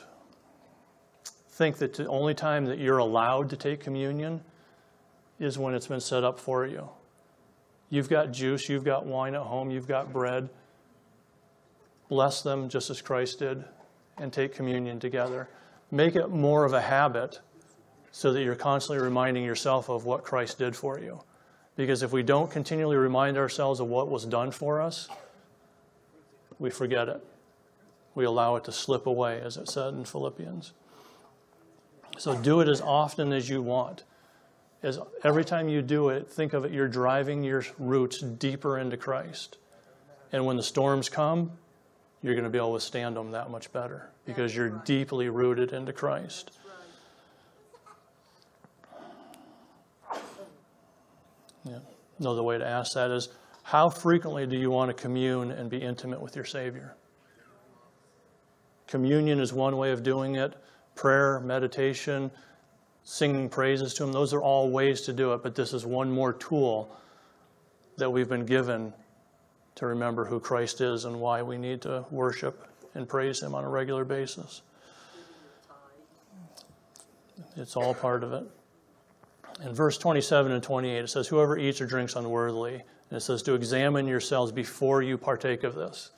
[1.50, 4.40] think that the only time that you're allowed to take communion
[5.38, 6.88] is when it's been set up for you.
[7.90, 10.48] You've got juice, you've got wine at home, you've got bread.
[12.08, 13.66] Bless them just as Christ did
[14.18, 15.50] and take communion together.
[15.92, 17.42] Make it more of a habit
[18.14, 21.20] so that you're constantly reminding yourself of what Christ did for you.
[21.76, 25.10] Because if we don't continually remind ourselves of what was done for us,
[26.60, 27.24] we forget it.
[28.16, 30.74] We allow it to slip away, as it said in Philippians.
[32.18, 34.04] So do it as often as you want.
[34.84, 38.98] As every time you do it, think of it, you're driving your roots deeper into
[38.98, 39.58] Christ.
[40.32, 41.52] And when the storms come,
[42.22, 45.74] you're going to be able to withstand them that much better because you're deeply rooted
[45.74, 46.52] into Christ.
[51.66, 51.80] Yeah.
[52.24, 53.28] Another way to ask that is
[53.64, 56.96] how frequently do you want to commune and be intimate with your Savior?
[58.88, 60.54] Communion is one way of doing it.
[60.96, 62.32] Prayer, meditation,
[63.04, 66.10] singing praises to Him, those are all ways to do it, but this is one
[66.10, 66.96] more tool
[67.98, 68.94] that we've been given
[69.76, 73.66] to remember who Christ is and why we need to worship and praise Him on
[73.66, 74.62] a regular basis.
[77.58, 78.46] It's all part of it.
[79.62, 83.44] In verse 27 and 28, it says, Whoever eats or drinks unworthily, and it says,
[83.44, 86.12] to examine yourselves before you partake of this.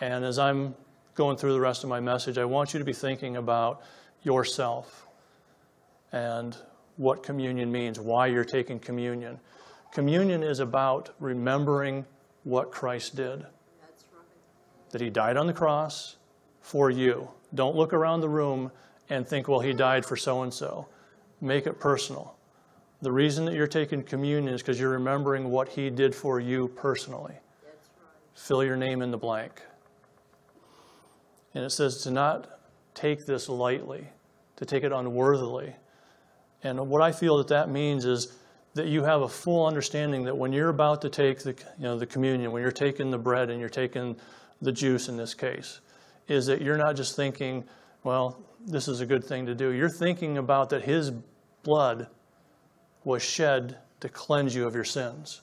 [0.00, 0.74] And as I'm
[1.14, 3.82] going through the rest of my message, I want you to be thinking about
[4.22, 5.06] yourself
[6.12, 6.56] and
[6.96, 9.38] what communion means, why you're taking communion.
[9.92, 12.06] Communion is about remembering
[12.44, 13.40] what Christ did.
[13.40, 13.48] Right.
[14.90, 16.16] That He died on the cross
[16.60, 17.28] for you.
[17.54, 18.70] Don't look around the room
[19.10, 20.86] and think, well, He died for so and so.
[21.40, 22.36] Make it personal.
[23.02, 26.68] The reason that you're taking communion is because you're remembering what He did for you
[26.68, 27.34] personally.
[27.64, 28.40] That's right.
[28.40, 29.60] Fill your name in the blank.
[31.52, 32.60] And it says to not
[32.94, 34.06] take this lightly,
[34.56, 35.74] to take it unworthily.
[36.62, 38.36] And what I feel that that means is
[38.74, 41.98] that you have a full understanding that when you're about to take the, you know,
[41.98, 44.16] the communion, when you're taking the bread and you're taking
[44.62, 45.80] the juice in this case,
[46.28, 47.64] is that you're not just thinking,
[48.04, 49.70] well, this is a good thing to do.
[49.70, 51.10] You're thinking about that His
[51.64, 52.06] blood
[53.04, 55.40] was shed to cleanse you of your sins.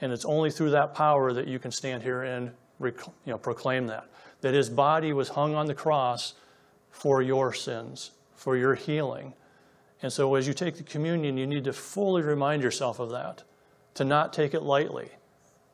[0.00, 2.92] And it's only through that power that you can stand here and you
[3.26, 4.06] know, proclaim that.
[4.40, 6.34] That his body was hung on the cross
[6.90, 9.34] for your sins, for your healing.
[10.02, 13.42] And so as you take the communion, you need to fully remind yourself of that,
[13.94, 15.10] to not take it lightly,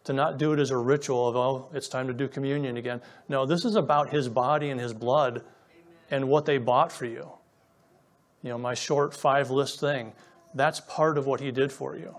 [0.04, 3.00] to not do it as a ritual of, oh, it's time to do communion again.
[3.28, 5.44] No, this is about his body and his blood
[6.10, 7.30] and what they bought for you.
[8.42, 10.12] You know, my short five list thing,
[10.56, 12.16] that's part of what he did for you.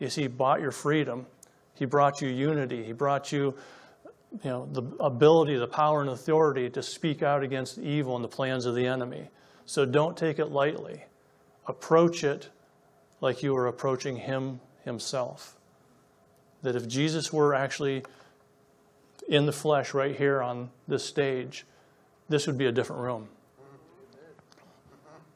[0.00, 1.26] Is he bought your freedom.
[1.74, 2.82] He brought you unity.
[2.82, 3.54] He brought you,
[4.42, 8.28] you know, the ability, the power and authority to speak out against evil and the
[8.28, 9.28] plans of the enemy.
[9.66, 11.04] So don't take it lightly.
[11.66, 12.48] Approach it
[13.20, 15.56] like you are approaching him himself.
[16.62, 18.04] That if Jesus were actually
[19.28, 21.66] in the flesh right here on this stage,
[22.28, 23.28] this would be a different room.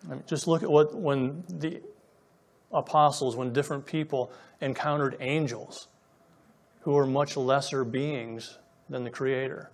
[0.06, 1.82] I mean, just look at what, when the
[2.72, 4.30] apostles, when different people
[4.60, 5.88] encountered angels
[6.82, 9.70] who were much lesser beings than the Creator.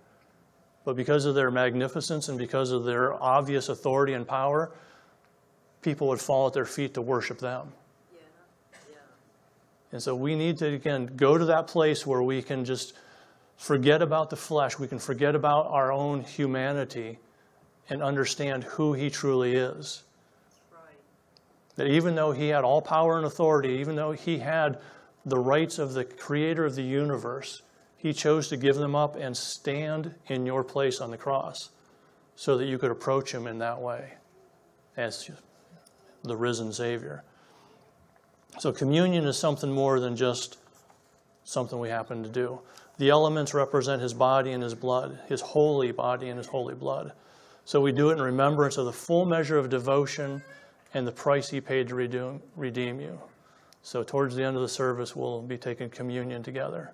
[0.83, 4.71] But because of their magnificence and because of their obvious authority and power,
[5.81, 7.73] people would fall at their feet to worship them.
[8.13, 8.19] Yeah,
[8.89, 8.97] yeah.
[9.91, 12.93] And so we need to, again, go to that place where we can just
[13.57, 17.19] forget about the flesh, we can forget about our own humanity
[17.89, 20.03] and understand who He truly is.
[21.77, 24.79] That even though He had all power and authority, even though He had
[25.25, 27.61] the rights of the Creator of the universe,
[27.95, 31.69] He chose to give them up and stand in your place on the cross
[32.35, 34.13] so that you could approach Him in that way
[34.97, 35.31] as
[36.23, 37.23] the risen Savior.
[38.59, 40.57] So, communion is something more than just
[41.43, 42.59] something we happen to do.
[42.97, 47.13] The elements represent his body and his blood, his holy body and his holy blood.
[47.65, 50.41] So, we do it in remembrance of the full measure of devotion
[50.97, 53.19] and the price he paid to redeem, redeem you.
[53.83, 56.91] So, towards the end of the service, we'll be taking communion together.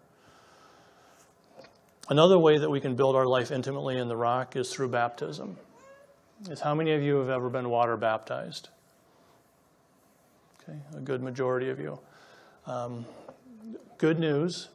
[2.09, 5.55] Another way that we can build our life intimately in the rock is through baptism.
[6.49, 8.67] Is how many of you have ever been water baptized?
[10.61, 11.97] Okay, a good majority of you.
[12.67, 13.05] Um,
[13.97, 14.67] good news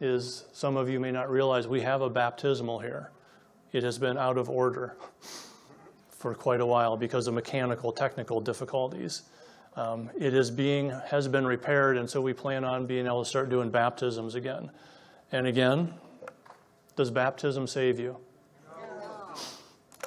[0.00, 3.10] is some of you may not realize we have a baptismal here.
[3.72, 4.96] It has been out of order
[6.24, 9.24] for quite a while because of mechanical, technical difficulties.
[9.76, 13.28] Um, it is being has been repaired, and so we plan on being able to
[13.28, 14.70] start doing baptisms again.
[15.32, 15.92] And again,
[16.96, 18.16] does baptism save you?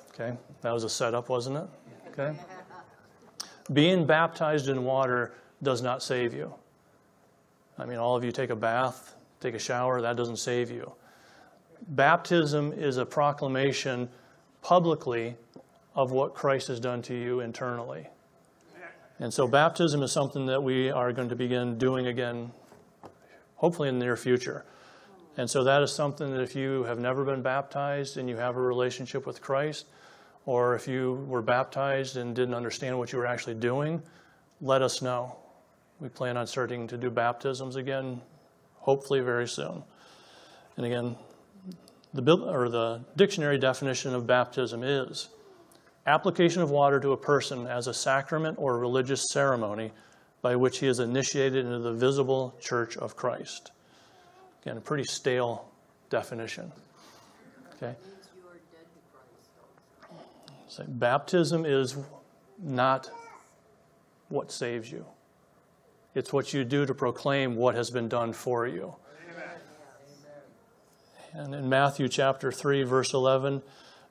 [0.10, 1.68] Okay, that was a setup, wasn't it?
[2.10, 2.36] Okay.
[3.72, 6.52] Being baptized in water does not save you.
[7.78, 10.92] I mean, all of you take a bath, take a shower, that doesn't save you.
[11.90, 14.10] Baptism is a proclamation
[14.64, 15.36] publicly
[15.98, 18.08] of what Christ has done to you internally.
[19.20, 22.52] And so, baptism is something that we are going to begin doing again,
[23.56, 24.64] hopefully in the near future.
[25.38, 28.56] And so, that is something that if you have never been baptized and you have
[28.58, 29.88] a relationship with Christ,
[30.46, 34.04] or if you were baptized and didn't understand what you were actually doing,
[34.62, 35.36] let us know.
[36.00, 38.22] We plan on starting to do baptisms again,
[38.76, 39.84] hopefully very soon.
[40.78, 41.16] And again,
[42.14, 45.30] the, or the dictionary definition of baptism is
[46.08, 49.92] application of water to a person as a sacrament or religious ceremony
[50.42, 53.72] by which he is initiated into the visible church of Christ.
[54.62, 55.70] Again, a pretty stale
[56.10, 56.72] definition.
[57.76, 57.96] Okay.
[60.68, 61.98] So baptism is
[62.62, 63.10] not
[64.30, 65.06] what saves you.
[66.16, 68.96] It's what you do to proclaim what has been done for you.
[71.34, 73.62] And in Matthew chapter 3, verse 11,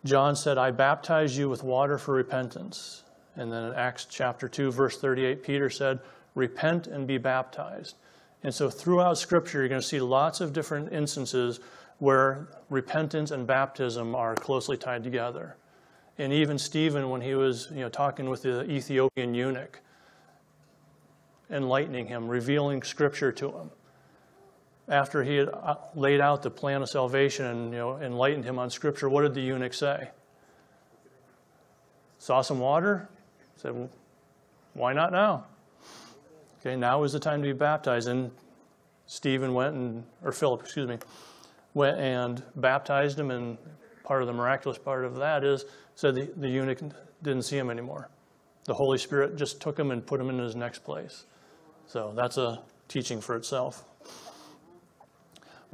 [0.06, 3.02] John said, I baptize you with water for repentance.
[3.36, 6.00] And then in Acts chapter 2, verse 38, Peter said,
[6.34, 7.96] Repent and be baptized.
[8.42, 11.60] And so throughout Scripture, you're going to see lots of different instances
[11.98, 15.56] where repentance and baptism are closely tied together.
[16.18, 19.80] And even Stephen, when he was you know, talking with the Ethiopian eunuch,
[21.50, 23.70] enlightening him, revealing Scripture to him,
[24.88, 28.58] after he had uh, laid out the plan of salvation and you know, enlightened him
[28.58, 30.10] on Scripture, what did the eunuch say?
[32.18, 33.08] Saw some water?
[33.56, 33.88] Said,
[34.74, 35.46] why not now?
[36.60, 38.08] Okay, now is the time to be baptized.
[38.08, 38.30] And
[39.06, 40.98] Stephen went and, or Philip, excuse me,
[41.74, 43.30] went and baptized him.
[43.30, 43.58] And
[44.04, 46.78] part of the miraculous part of that is, said the, the eunuch
[47.22, 48.08] didn't see him anymore.
[48.64, 51.24] The Holy Spirit just took him and put him in his next place.
[51.86, 53.84] So that's a teaching for itself.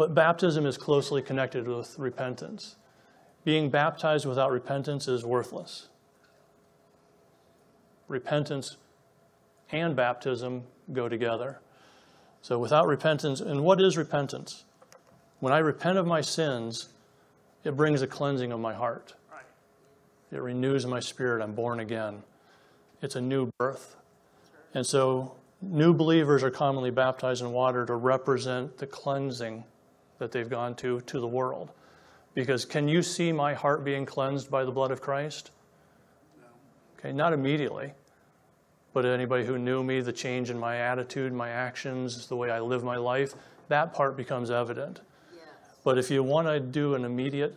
[0.03, 2.75] But baptism is closely connected with repentance.
[3.45, 5.91] Being baptized without repentance is worthless.
[8.09, 8.79] Repentance
[9.71, 11.61] and baptism go together.
[12.41, 14.65] So without repentance, and what is repentance?
[15.38, 16.88] When I repent of my sins,
[17.62, 19.15] it brings a cleansing of my heart.
[20.33, 21.45] It renews my spirit.
[21.45, 22.25] I'm born again.
[23.03, 23.95] It's a new birth.
[24.74, 29.62] And so new believers are commonly baptized in water to represent the cleansing
[30.23, 31.73] that they've gone to to the world.
[32.33, 35.51] Because can you see my heart being cleansed by the blood of Christ?
[36.97, 37.93] Okay, not immediately.
[38.93, 42.61] But anybody who knew me, the change in my attitude, my actions, the way I
[42.61, 43.35] live my life,
[43.66, 45.01] that part becomes evident.
[45.35, 45.45] Yes.
[45.83, 47.57] But if you want to do an immediate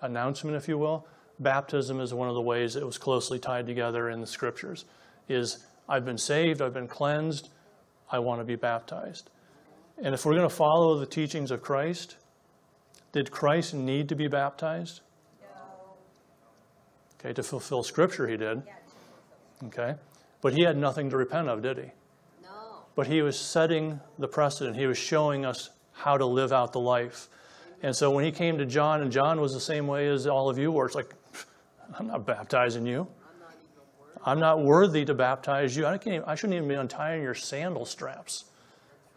[0.00, 1.06] announcement, if you will,
[1.38, 4.86] baptism is one of the ways it was closely tied together in the scriptures.
[5.28, 5.58] Is
[5.88, 7.48] I've been saved, I've been cleansed,
[8.10, 9.30] I want to be baptized.
[10.02, 12.16] And if we're going to follow the teachings of Christ,
[13.12, 15.00] did Christ need to be baptized?
[17.18, 18.62] Okay, to fulfill scripture, he did.
[19.66, 19.94] Okay?
[20.40, 21.90] But he had nothing to repent of, did he?
[22.42, 22.48] No.
[22.94, 24.74] But he was setting the precedent.
[24.74, 27.28] He was showing us how to live out the life.
[27.82, 30.48] And so when he came to John, and John was the same way as all
[30.48, 31.14] of you were, it's like,
[31.98, 33.00] I'm not baptizing you.
[33.00, 33.54] I'm not.
[34.24, 35.84] I'm not worthy to baptize you.
[35.84, 38.44] I, can't even, I shouldn't even be untying your sandal straps.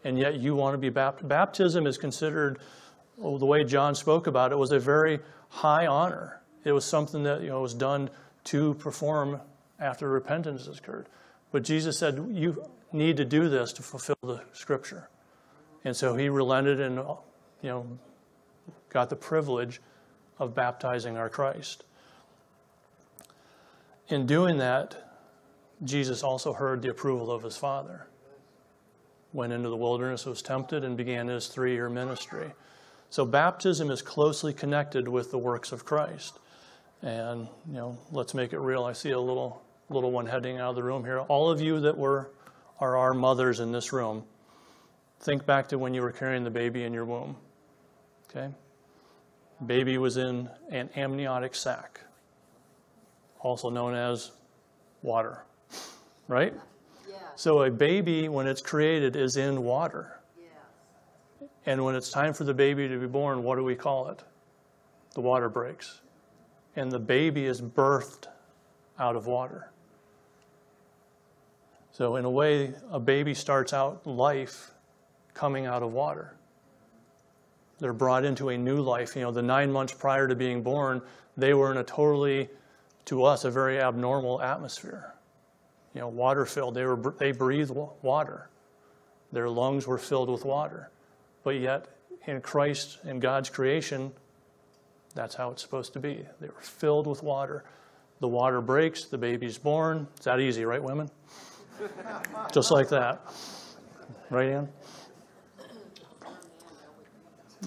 [0.04, 1.28] And yet you want to be baptized.
[1.28, 2.58] Baptism is considered,
[3.16, 6.40] well, the way John spoke about it, was a very high honor.
[6.64, 8.10] It was something that you know, was done
[8.44, 9.40] to perform
[9.80, 11.06] after repentance has occurred.
[11.52, 15.08] But Jesus said, You need to do this to fulfill the scripture.
[15.84, 17.86] And so he relented and you know,
[18.88, 19.80] got the privilege
[20.38, 21.84] of baptizing our Christ.
[24.08, 24.96] In doing that,
[25.82, 28.06] Jesus also heard the approval of his Father.
[29.34, 32.50] Went into the wilderness, was tempted, and began his three year ministry.
[33.10, 36.38] So baptism is closely connected with the works of Christ.
[37.02, 38.84] And, you know, let's make it real.
[38.84, 39.60] I see a little
[39.90, 41.18] little one heading out of the room here.
[41.20, 42.30] All of you that were
[42.80, 44.24] are our mothers in this room,
[45.20, 47.36] think back to when you were carrying the baby in your womb.
[48.28, 48.52] Okay?
[49.64, 52.00] Baby was in an amniotic sac,
[53.40, 54.32] also known as
[55.02, 55.44] water.
[56.26, 56.54] Right?
[57.36, 60.20] So a baby, when it's created, is in water.
[60.38, 61.48] yes.
[61.66, 64.22] And when it's time for the baby to be born, what do we call it?
[65.14, 66.00] The water breaks.
[66.76, 68.26] And the baby is birthed
[68.98, 69.70] out of water.
[71.92, 74.72] So, in a way, a baby starts out life
[75.32, 76.34] coming out of water.
[77.78, 79.14] They're brought into a new life.
[79.14, 81.02] You know, the nine months prior to being born,
[81.36, 82.48] they were in a totally,
[83.06, 85.13] to us, a very abnormal atmosphere.
[85.94, 86.74] You know, water filled.
[86.74, 88.48] They, were, they breathed water.
[89.32, 90.90] Their lungs were filled with water.
[91.44, 91.86] But yet,
[92.26, 94.12] in Christ in God's creation,
[95.14, 96.26] that's how it's supposed to be.
[96.40, 97.64] They were filled with water.
[98.20, 100.06] The water breaks, the baby's born.
[100.16, 101.10] It's that easy, right, women?
[102.52, 103.20] Just like that.
[104.30, 104.68] Right, Ann?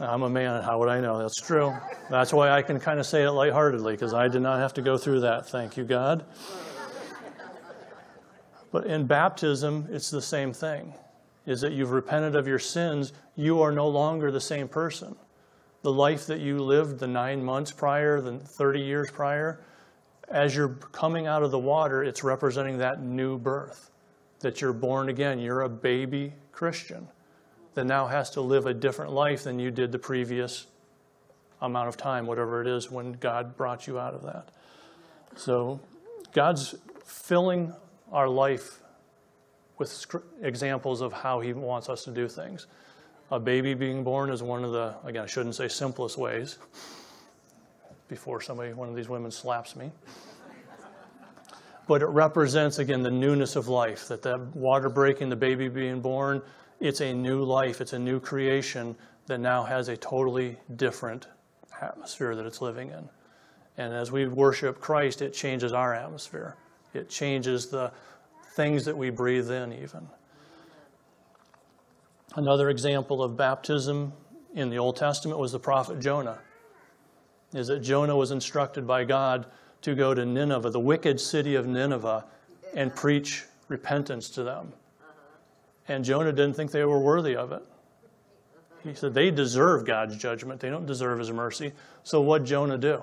[0.01, 0.63] I'm a man.
[0.63, 1.17] How would I know?
[1.19, 1.73] That's true.
[2.09, 4.81] That's why I can kind of say it lightheartedly, because I did not have to
[4.81, 5.49] go through that.
[5.49, 6.25] Thank you, God.
[8.71, 10.93] But in baptism, it's the same thing.
[11.45, 15.15] Is that you've repented of your sins, you are no longer the same person.
[15.81, 19.61] The life that you lived the nine months prior, the 30 years prior,
[20.27, 23.91] as you're coming out of the water, it's representing that new birth,
[24.39, 25.39] that you're born again.
[25.39, 27.07] You're a baby Christian
[27.75, 30.65] that now has to live a different life than you did the previous
[31.61, 34.49] amount of time, whatever it is, when God brought you out of that.
[35.35, 35.79] So
[36.33, 37.73] God's filling
[38.11, 38.81] our life
[39.77, 40.05] with
[40.41, 42.67] examples of how He wants us to do things.
[43.31, 46.57] A baby being born is one of the, again, I shouldn't say simplest ways
[48.07, 49.91] before somebody, one of these women slaps me.
[51.87, 56.01] But it represents, again, the newness of life, that that water breaking, the baby being
[56.01, 56.41] born,
[56.79, 58.95] it's a new life, it's a new creation
[59.27, 61.27] that now has a totally different
[61.81, 63.09] atmosphere that it's living in.
[63.77, 66.55] And as we worship Christ, it changes our atmosphere.
[66.97, 67.91] It changes the
[68.55, 70.07] things that we breathe in, even.
[72.35, 74.13] Another example of baptism
[74.53, 76.39] in the Old Testament was the prophet Jonah.
[77.53, 79.45] Is that Jonah was instructed by God
[79.81, 82.25] to go to Nineveh, the wicked city of Nineveh,
[82.73, 84.73] and preach repentance to them.
[85.87, 87.63] And Jonah didn't think they were worthy of it.
[88.83, 91.73] He said they deserve God's judgment, they don't deserve his mercy.
[92.03, 93.01] So, what Jonah do?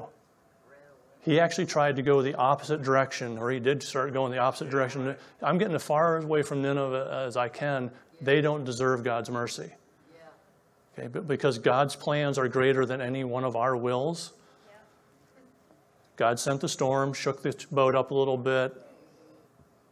[1.25, 4.68] He actually tried to go the opposite direction, or he did start going the opposite
[4.68, 5.16] direction.
[5.43, 7.91] I'm getting as far away from Nineveh as I can.
[8.20, 9.70] They don't deserve God's mercy.
[10.97, 14.35] Okay, but because God's plans are greater than any one of our wills,
[16.16, 18.75] God sent the storm, shook the boat up a little bit,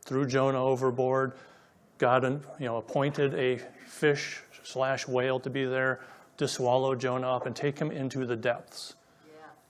[0.04, 1.32] threw Jonah overboard.
[1.98, 2.24] God,
[2.58, 6.00] you know, appointed a fish slash whale to be there
[6.36, 8.94] to swallow Jonah up and take him into the depths.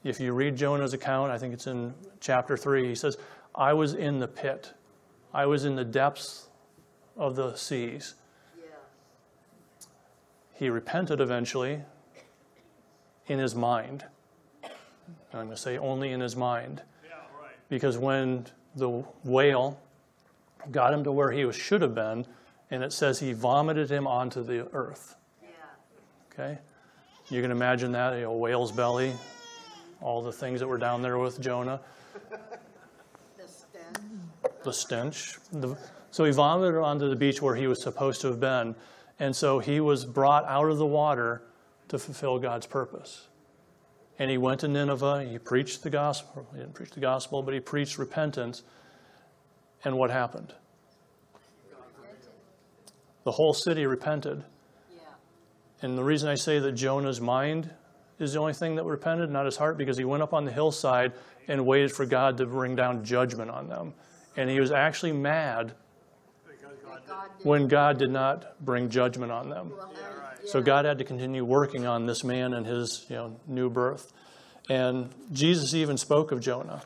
[0.02, 0.10] Yeah.
[0.10, 2.88] If you read Jonah's account, I think it's in chapter three.
[2.88, 3.18] He says,
[3.54, 4.72] "I was in the pit,
[5.32, 6.48] I was in the depths
[7.16, 8.14] of the seas."
[8.58, 8.64] Yeah.
[10.54, 11.82] He repented eventually
[13.26, 14.04] in his mind.
[14.62, 16.82] And I'm going to say only in his mind.
[17.68, 18.44] Because when
[18.76, 19.80] the whale
[20.70, 22.26] got him to where he was, should have been,
[22.70, 25.16] and it says he vomited him onto the earth.
[25.42, 25.48] Yeah.
[26.32, 26.58] Okay?
[27.30, 29.14] You can imagine that, you know, whale's belly,
[30.02, 31.80] all the things that were down there with Jonah,
[33.38, 34.02] The stench.
[34.64, 35.38] the stench.
[35.52, 35.76] The,
[36.10, 38.74] so he vomited onto the beach where he was supposed to have been.
[39.18, 41.42] And so he was brought out of the water
[41.88, 43.28] to fulfill God's purpose.
[44.18, 46.46] And he went to Nineveh, he preached the gospel.
[46.52, 48.62] He didn't preach the gospel, but he preached repentance.
[49.84, 50.54] And what happened?
[53.24, 54.42] The whole city repented.
[54.94, 55.02] Yeah.
[55.80, 57.70] And the reason I say that Jonah's mind
[58.18, 60.52] is the only thing that repented, not his heart, because he went up on the
[60.52, 61.12] hillside
[61.48, 63.94] and waited for God to bring down judgment on them.
[64.36, 65.74] And he was actually mad
[67.42, 69.72] when God did not bring judgment on them.
[70.46, 70.60] So.
[70.60, 74.12] God had to continue working on this man and his you know, new birth.
[74.68, 76.82] And Jesus even spoke of Jonah.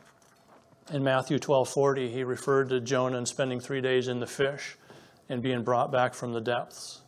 [0.93, 4.77] In Matthew 12:40, he referred to Jonah and spending three days in the fish
[5.29, 7.01] and being brought back from the depths.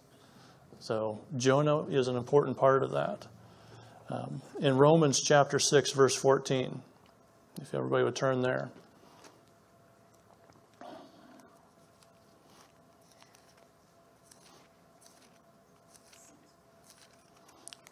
[0.80, 3.26] So Jonah is an important part of that.
[4.10, 6.80] Um, in Romans chapter 6, verse 14,
[7.60, 8.70] if everybody would turn there.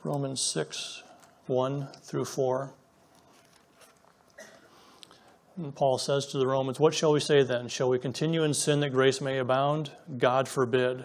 [0.03, 1.03] Romans 6,
[1.49, 2.71] 1 through 4.
[5.57, 7.69] And Paul says to the Romans, What shall we say then?
[7.69, 9.91] Shall we continue in sin that grace may abound?
[10.17, 11.05] God forbid.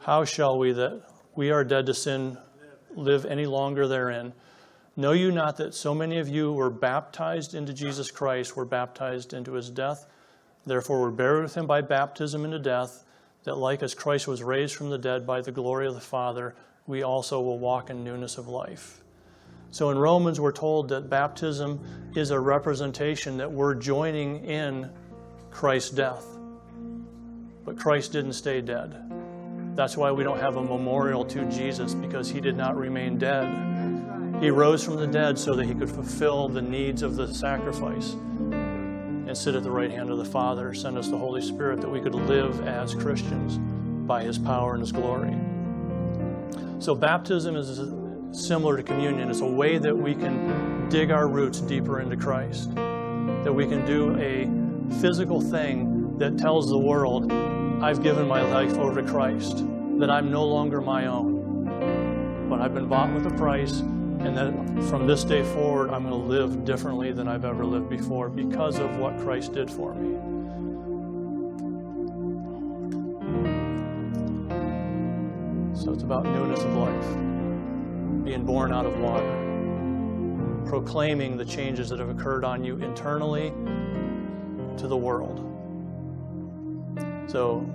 [0.00, 1.02] How shall we that
[1.34, 2.36] we are dead to sin
[2.96, 4.32] live any longer therein?
[4.96, 9.32] Know you not that so many of you were baptized into Jesus Christ, were baptized
[9.32, 10.06] into his death?
[10.66, 13.04] Therefore were buried with him by baptism into death,
[13.42, 16.54] that like as Christ was raised from the dead by the glory of the Father,
[16.86, 19.00] we also will walk in newness of life.
[19.70, 24.88] So in Romans, we're told that baptism is a representation that we're joining in
[25.50, 26.24] Christ's death.
[27.64, 29.23] But Christ didn't stay dead.
[29.74, 33.46] That's why we don't have a memorial to Jesus, because he did not remain dead.
[34.40, 38.12] He rose from the dead so that he could fulfill the needs of the sacrifice
[38.12, 41.88] and sit at the right hand of the Father, send us the Holy Spirit that
[41.88, 43.58] we could live as Christians
[44.06, 45.36] by his power and his glory.
[46.78, 47.80] So, baptism is
[48.32, 49.30] similar to communion.
[49.30, 53.84] It's a way that we can dig our roots deeper into Christ, that we can
[53.86, 54.48] do a
[55.00, 57.32] physical thing that tells the world,
[57.82, 59.64] I've given my life over to Christ,
[59.98, 64.52] that I'm no longer my own, but I've been bought with a price, and that
[64.88, 68.78] from this day forward, I'm going to live differently than I've ever lived before because
[68.78, 70.18] of what Christ did for me.
[75.74, 81.98] So it's about newness of life, being born out of water, proclaiming the changes that
[81.98, 83.52] have occurred on you internally
[84.78, 85.53] to the world.
[87.26, 87.68] So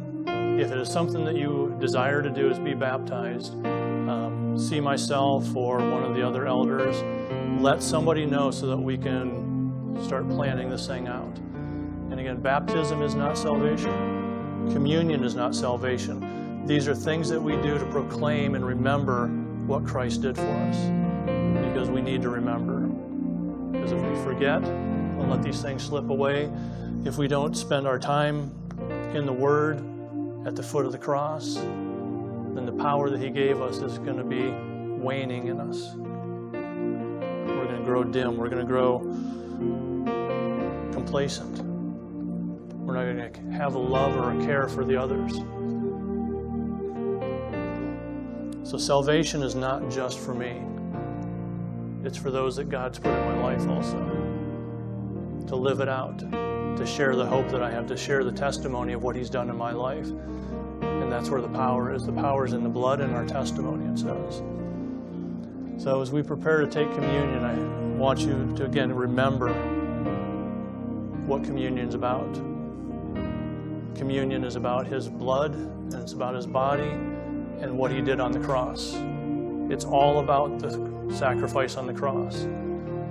[0.60, 5.56] if it is something that you desire to do is be baptized, um, see myself
[5.56, 7.04] or one of the other elders,
[7.62, 11.38] let somebody know so that we can start planning this thing out.
[12.12, 14.70] And again, baptism is not salvation.
[14.72, 16.66] Communion is not salvation.
[16.66, 19.28] These are things that we do to proclaim and remember
[19.66, 20.78] what Christ did for us.
[21.68, 22.80] Because we need to remember.
[23.72, 26.50] Because if we forget and let these things slip away,
[27.06, 28.52] if we don't spend our time
[29.16, 29.78] in the Word
[30.46, 34.18] at the foot of the cross, then the power that He gave us is going
[34.18, 34.52] to be
[35.02, 35.94] waning in us.
[35.96, 38.38] We're going to grow dim.
[38.38, 39.00] We're going to grow
[40.92, 41.60] complacent.
[42.76, 45.34] We're not going to have a love or a care for the others.
[48.70, 50.62] So salvation is not just for me.
[52.04, 53.98] It's for those that God's put in my life also.
[55.48, 56.22] To live it out,
[56.80, 59.50] to share the hope that I have, to share the testimony of what He's done
[59.50, 60.08] in my life.
[60.08, 62.06] And that's where the power is.
[62.06, 64.42] The power is in the blood and our testimony, it says.
[65.84, 69.54] So as we prepare to take communion, I want you to again remember
[71.26, 72.34] what communion is about.
[73.96, 76.92] Communion is about His blood, and it's about His body,
[77.60, 78.96] and what He did on the cross.
[79.70, 82.48] It's all about the sacrifice on the cross.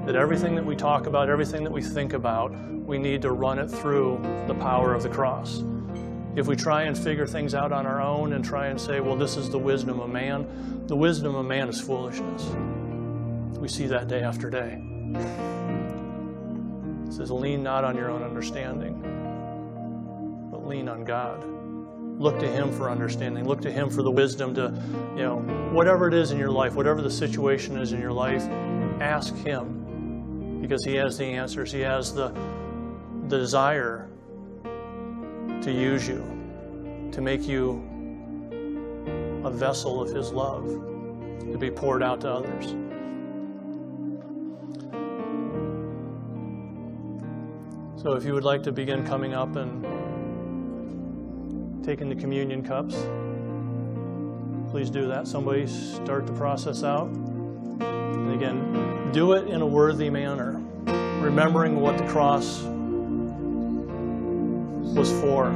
[0.09, 3.59] That everything that we talk about, everything that we think about, we need to run
[3.59, 5.62] it through the power of the cross.
[6.34, 9.16] If we try and figure things out on our own and try and say, well,
[9.16, 12.42] this is the wisdom of man, the wisdom of man is foolishness.
[13.59, 14.82] We see that day after day.
[17.06, 19.02] It says, lean not on your own understanding,
[20.50, 21.44] but lean on God.
[22.18, 23.46] Look to Him for understanding.
[23.46, 24.72] Look to Him for the wisdom to,
[25.14, 25.40] you know,
[25.74, 28.44] whatever it is in your life, whatever the situation is in your life,
[29.02, 29.78] ask Him
[30.68, 31.72] because He has the answers.
[31.72, 32.28] He has the,
[33.28, 34.10] the desire
[35.62, 36.18] to use you,
[37.10, 37.82] to make you
[39.44, 42.74] a vessel of His love, to be poured out to others.
[48.02, 49.82] So if you would like to begin coming up and
[51.82, 52.94] taking the communion cups,
[54.70, 55.26] please do that.
[55.26, 57.08] Somebody start the process out.
[57.08, 60.57] And again, do it in a worthy manner,
[61.20, 62.62] remembering what the cross
[64.94, 65.52] was for.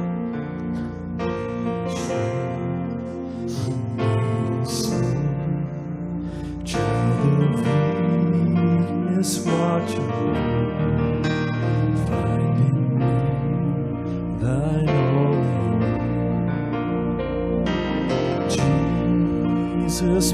[20.13, 20.33] Jesus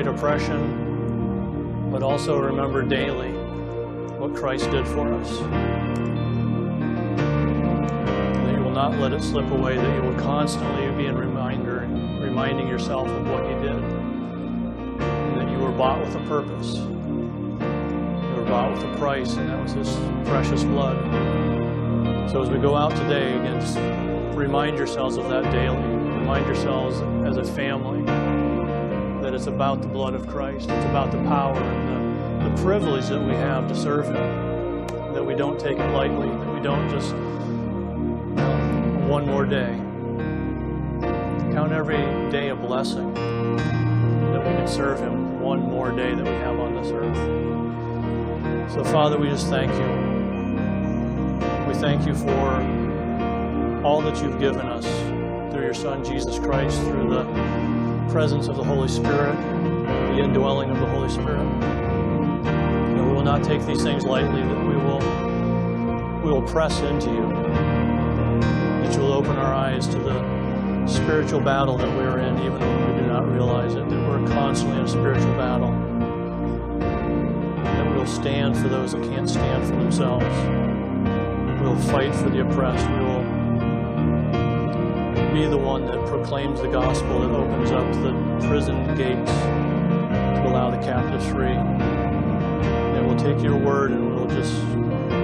[0.00, 3.32] fight oppression, but also remember daily
[4.18, 5.38] what Christ did for us.
[8.38, 11.80] That you will not let it slip away, that you will constantly be in reminder,
[12.22, 16.76] reminding yourself of what He did, and that you were bought with a purpose.
[16.76, 19.94] You were bought with a price, and that was His
[20.26, 20.96] precious blood.
[22.30, 25.76] So as we go out today, again, remind yourselves of that daily.
[25.76, 27.99] Remind yourselves as a family
[29.40, 30.68] it's about the blood of Christ.
[30.68, 34.86] It's about the power and the, the privilege that we have to serve Him.
[35.14, 36.28] That we don't take it lightly.
[36.28, 37.14] That we don't just
[39.08, 39.78] one more day.
[41.54, 41.96] Count every
[42.30, 43.14] day a blessing.
[43.14, 47.16] That we can serve Him one more day that we have on this earth.
[48.70, 49.88] So, Father, we just thank you.
[51.66, 54.84] We thank you for all that you've given us
[55.50, 57.79] through your Son, Jesus Christ, through the
[58.10, 59.36] presence of the Holy Spirit,
[60.14, 61.46] the indwelling of the Holy Spirit.
[62.42, 64.98] That we will not take these things lightly, that we will,
[66.24, 67.28] we will press into you,
[68.82, 72.92] that you will open our eyes to the spiritual battle that we're in, even when
[72.92, 75.70] we do not realize it, that we're constantly in a spiritual battle.
[77.62, 80.26] That we'll stand for those that can't stand for themselves.
[81.62, 82.88] We'll fight for the oppressed.
[82.90, 83.04] We
[85.32, 88.12] be the one that proclaims the gospel, that opens up the
[88.48, 91.46] prison gates to allow the captives free.
[91.46, 94.60] And we'll take your word and we'll just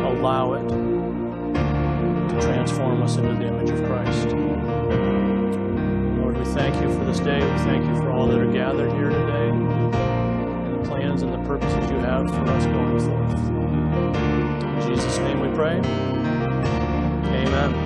[0.05, 4.29] allow it to transform us into the image of Christ.
[6.19, 7.41] Lord, we thank you for this day.
[7.41, 11.49] We thank you for all that are gathered here today and the plans and the
[11.49, 13.49] purposes you have for us going forth.
[14.87, 15.79] In Jesus' name we pray.
[17.29, 17.86] Amen.